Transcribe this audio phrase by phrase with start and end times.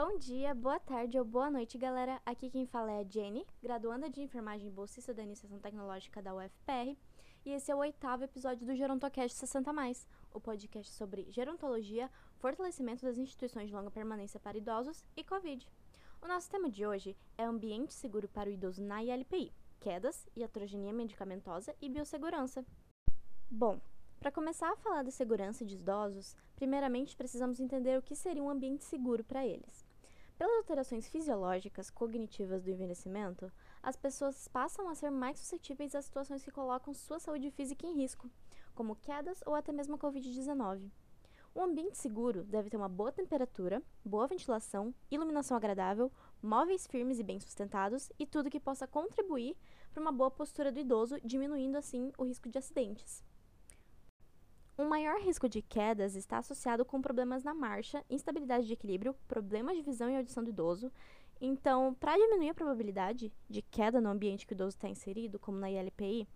[0.00, 2.22] Bom dia, boa tarde ou boa noite, galera.
[2.24, 6.96] Aqui quem fala é a Jenny, graduanda de enfermagem bolsista da Iniciação Tecnológica da UFPR,
[7.44, 13.04] e esse é o oitavo episódio do Gerontocast 60 mais, o podcast sobre gerontologia, fortalecimento
[13.04, 15.68] das instituições de longa permanência para idosos e Covid.
[16.22, 20.92] O nosso tema de hoje é ambiente seguro para o idoso na ILPI, quedas, iatrogenia
[20.92, 22.64] medicamentosa e biossegurança.
[23.50, 23.80] Bom,
[24.20, 28.50] para começar a falar da segurança de idosos, primeiramente precisamos entender o que seria um
[28.50, 29.87] ambiente seguro para eles.
[30.38, 33.50] Pelas alterações fisiológicas cognitivas do envelhecimento,
[33.82, 37.94] as pessoas passam a ser mais suscetíveis a situações que colocam sua saúde física em
[37.94, 38.30] risco,
[38.72, 40.92] como quedas ou até mesmo a Covid-19.
[41.56, 46.08] Um ambiente seguro deve ter uma boa temperatura, boa ventilação, iluminação agradável,
[46.40, 49.56] móveis firmes e bem sustentados e tudo que possa contribuir
[49.92, 53.24] para uma boa postura do idoso, diminuindo assim o risco de acidentes.
[54.80, 59.76] Um maior risco de quedas está associado com problemas na marcha, instabilidade de equilíbrio, problemas
[59.76, 60.92] de visão e audição do idoso.
[61.40, 65.58] Então, para diminuir a probabilidade de queda no ambiente que o idoso está inserido, como
[65.58, 66.28] na ILPI,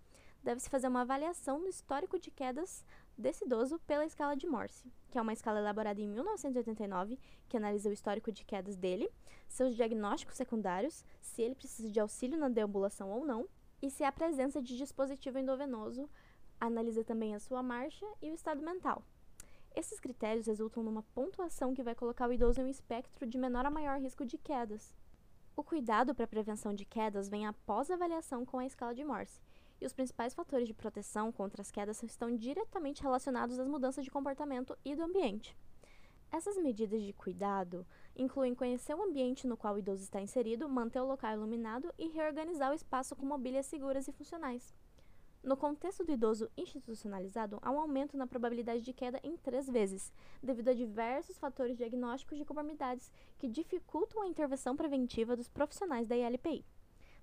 [0.43, 2.83] deve-se fazer uma avaliação do histórico de quedas
[3.17, 7.89] desse idoso pela escala de Morse, que é uma escala elaborada em 1989, que analisa
[7.89, 9.09] o histórico de quedas dele,
[9.47, 13.47] seus diagnósticos secundários, se ele precisa de auxílio na deambulação ou não,
[13.81, 16.09] e se há presença de dispositivo endovenoso
[16.67, 19.03] analisa também a sua marcha e o estado mental.
[19.75, 23.65] Esses critérios resultam numa pontuação que vai colocar o idoso em um espectro de menor
[23.65, 24.95] a maior risco de quedas.
[25.55, 29.03] O cuidado para a prevenção de quedas vem após a avaliação com a escala de
[29.03, 29.41] Morse,
[29.81, 34.11] e os principais fatores de proteção contra as quedas estão diretamente relacionados às mudanças de
[34.11, 35.57] comportamento e do ambiente.
[36.31, 40.99] Essas medidas de cuidado incluem conhecer o ambiente no qual o idoso está inserido, manter
[40.99, 44.73] o local iluminado e reorganizar o espaço com mobílias seguras e funcionais.
[45.43, 50.09] No contexto do idoso institucionalizado, há um aumento na probabilidade de queda em três vezes,
[50.41, 56.15] devido a diversos fatores diagnósticos de comorbidades que dificultam a intervenção preventiva dos profissionais da
[56.15, 56.63] ILPI.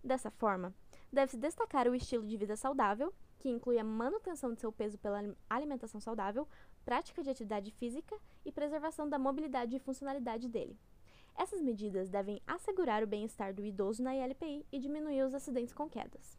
[0.04, 0.74] Dessa forma,
[1.10, 5.34] deve-se destacar o estilo de vida saudável, que inclui a manutenção de seu peso pela
[5.48, 6.47] alimentação saudável,
[6.84, 8.14] prática de atividade física
[8.44, 10.78] e preservação da mobilidade e funcionalidade dele.
[11.34, 15.88] Essas medidas devem assegurar o bem-estar do idoso na ILPI e diminuir os acidentes com
[15.88, 16.38] quedas.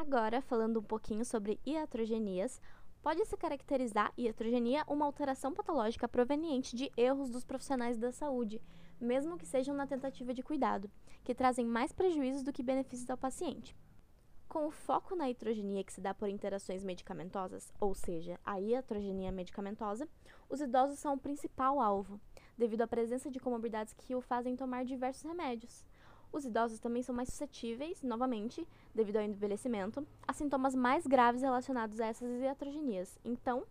[0.00, 2.62] Agora, falando um pouquinho sobre iatrogenias,
[3.02, 8.62] pode-se caracterizar iatrogenia uma alteração patológica proveniente de erros dos profissionais da saúde,
[9.00, 10.88] mesmo que sejam na tentativa de cuidado,
[11.24, 13.76] que trazem mais prejuízos do que benefícios ao paciente.
[14.48, 19.32] Com o foco na iatrogenia que se dá por interações medicamentosas, ou seja, a iatrogenia
[19.32, 20.08] medicamentosa,
[20.48, 22.20] os idosos são o principal alvo,
[22.56, 25.84] devido à presença de comorbidades que o fazem tomar diversos remédios.
[26.32, 32.00] Os idosos também são mais suscetíveis, novamente, devido ao envelhecimento, a sintomas mais graves relacionados
[32.00, 33.18] a essas iatrogenias.
[33.24, 33.64] Então,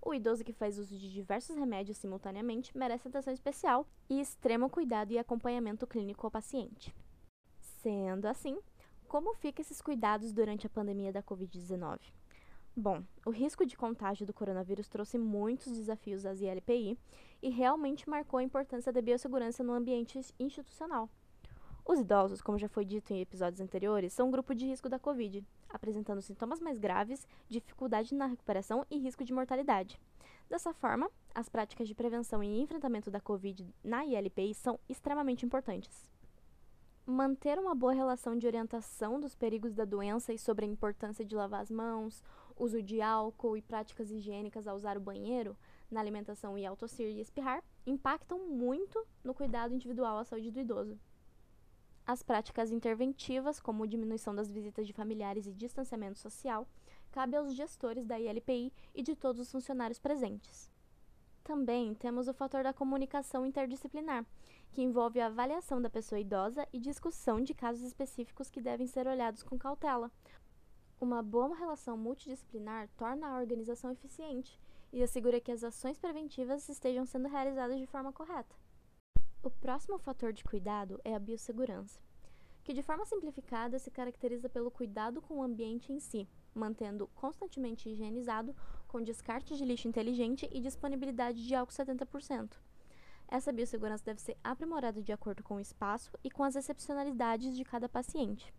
[0.00, 5.12] o idoso que faz uso de diversos remédios simultaneamente merece atenção especial e extremo cuidado
[5.12, 6.94] e acompanhamento clínico ao paciente.
[7.58, 8.58] Sendo assim,
[9.08, 12.00] como ficam esses cuidados durante a pandemia da Covid-19?
[12.76, 16.98] Bom, o risco de contágio do coronavírus trouxe muitos desafios às ILPI
[17.40, 21.08] e realmente marcou a importância da biossegurança no ambiente institucional.
[21.86, 24.98] Os idosos, como já foi dito em episódios anteriores, são um grupo de risco da
[24.98, 30.00] Covid, apresentando sintomas mais graves, dificuldade na recuperação e risco de mortalidade.
[30.48, 36.08] Dessa forma, as práticas de prevenção e enfrentamento da Covid na ILPI são extremamente importantes.
[37.04, 41.36] Manter uma boa relação de orientação dos perigos da doença e sobre a importância de
[41.36, 42.24] lavar as mãos,
[42.56, 45.54] uso de álcool e práticas higiênicas ao usar o banheiro,
[45.90, 50.60] na alimentação e ao tossir e espirrar, impactam muito no cuidado individual à saúde do
[50.60, 50.98] idoso.
[52.06, 56.68] As práticas interventivas, como diminuição das visitas de familiares e distanciamento social,
[57.10, 60.70] cabe aos gestores da ILPI e de todos os funcionários presentes.
[61.42, 64.26] Também temos o fator da comunicação interdisciplinar,
[64.70, 69.06] que envolve a avaliação da pessoa idosa e discussão de casos específicos que devem ser
[69.06, 70.10] olhados com cautela.
[71.00, 74.60] Uma boa relação multidisciplinar torna a organização eficiente
[74.92, 78.63] e assegura que as ações preventivas estejam sendo realizadas de forma correta.
[79.44, 82.00] O próximo fator de cuidado é a biossegurança,
[82.62, 87.90] que de forma simplificada se caracteriza pelo cuidado com o ambiente em si, mantendo constantemente
[87.90, 88.56] higienizado,
[88.88, 92.56] com descarte de lixo inteligente e disponibilidade de álcool 70%.
[93.28, 97.66] Essa biossegurança deve ser aprimorada de acordo com o espaço e com as excepcionalidades de
[97.66, 98.50] cada paciente.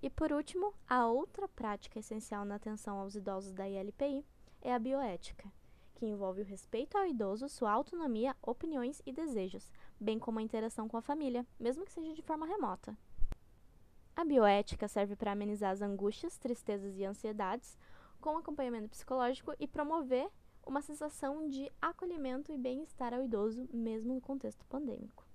[0.00, 4.24] E por último, a outra prática essencial na atenção aos idosos da ILPI
[4.62, 5.52] é a bioética
[5.96, 10.86] que envolve o respeito ao idoso, sua autonomia, opiniões e desejos, bem como a interação
[10.86, 12.96] com a família, mesmo que seja de forma remota.
[14.14, 17.78] A bioética serve para amenizar as angústias, tristezas e ansiedades,
[18.20, 20.30] com acompanhamento psicológico e promover
[20.66, 25.26] uma sensação de acolhimento e bem-estar ao idoso, mesmo no contexto pandêmico.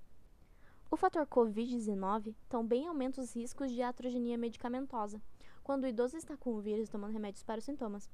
[0.92, 5.22] O fator Covid-19 também aumenta os riscos de atrogenia medicamentosa,
[5.64, 8.10] quando o idoso está com o vírus tomando remédios para os sintomas,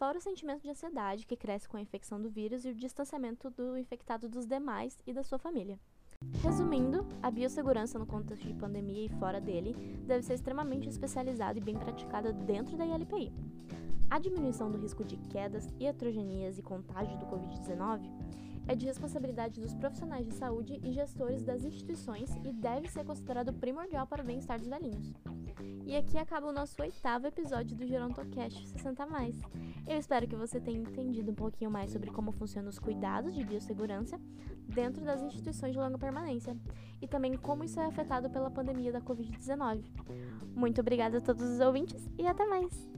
[0.00, 3.50] fora o sentimento de ansiedade que cresce com a infecção do vírus e o distanciamento
[3.50, 5.78] do infectado dos demais e da sua família.
[6.42, 9.74] Resumindo, a biossegurança no contexto de pandemia e fora dele
[10.06, 13.30] deve ser extremamente especializada e bem praticada dentro da ILPI.
[14.08, 18.00] A diminuição do risco de quedas, iatrogenias e contágio do Covid-19
[18.68, 23.52] é de responsabilidade dos profissionais de saúde e gestores das instituições e deve ser considerado
[23.52, 25.12] primordial para o bem-estar dos velhinhos.
[25.84, 29.36] E aqui acaba o nosso oitavo episódio do Gerontocast 60 mais.
[29.86, 33.44] Eu espero que você tenha entendido um pouquinho mais sobre como funcionam os cuidados de
[33.44, 34.20] biossegurança
[34.68, 36.56] dentro das instituições de longa permanência
[37.02, 39.84] e também como isso é afetado pela pandemia da Covid-19.
[40.54, 42.88] Muito obrigada a todos os ouvintes e até mais!